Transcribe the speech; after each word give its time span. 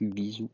bisous. 0.00 0.50